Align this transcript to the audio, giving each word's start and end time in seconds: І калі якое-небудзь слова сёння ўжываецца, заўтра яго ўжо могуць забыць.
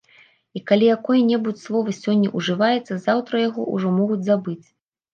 І 0.59 0.61
калі 0.71 0.87
якое-небудзь 0.95 1.63
слова 1.69 1.95
сёння 2.01 2.33
ўжываецца, 2.41 2.93
заўтра 3.07 3.47
яго 3.49 3.71
ўжо 3.79 3.97
могуць 4.03 4.23
забыць. 4.33 4.63